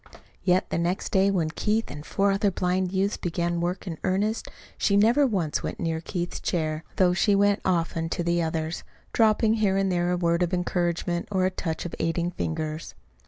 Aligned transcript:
Yet 0.43 0.67
the 0.71 0.79
next 0.79 1.11
day 1.11 1.29
when 1.29 1.51
Keith 1.51 1.91
and 1.91 2.03
four 2.03 2.31
other 2.31 2.49
blind 2.49 2.91
youths 2.91 3.17
began 3.17 3.61
work 3.61 3.85
in 3.85 3.99
earnest, 4.03 4.47
she 4.75 4.97
never 4.97 5.27
once 5.27 5.61
went 5.61 5.79
near 5.79 6.01
Keith's 6.01 6.39
chair, 6.39 6.83
though 6.95 7.13
she 7.13 7.35
went 7.35 7.61
often 7.63 8.09
to 8.09 8.23
the 8.23 8.41
others, 8.41 8.83
dropping 9.13 9.53
here 9.57 9.77
and 9.77 9.91
there 9.91 10.09
a 10.09 10.17
word 10.17 10.41
of 10.41 10.55
encouragement 10.55 11.27
or 11.31 11.45
a 11.45 11.51
touch 11.51 11.85
of 11.85 11.93
aiding 11.99 12.31
fingers. 12.31 12.95